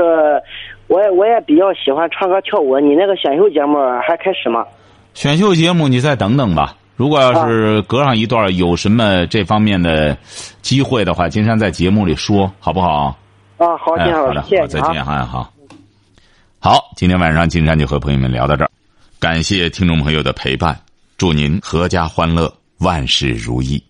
[0.87, 3.77] 我也我也比较喜欢唱歌跳舞，你那个选秀节目
[4.07, 4.65] 还开始吗？
[5.13, 6.75] 选秀节目你再等等吧。
[6.95, 10.17] 如果要是隔上一段有什么这方面的
[10.61, 13.15] 机会的话，金山在节目里说，好不好？
[13.57, 14.67] 啊，好，金哎，山老好的，好，师，谢谢啊。
[14.67, 15.51] 再见，哎，好。
[16.59, 18.69] 好，今天晚上金山就和朋友们聊到这儿，
[19.19, 20.75] 感谢听众朋友的陪伴，
[21.17, 23.83] 祝您阖家欢乐，万事如意。